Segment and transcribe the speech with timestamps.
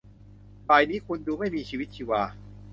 [0.67, 2.21] บ่ายนี้คุณดูไม่มีชีวิตชีวา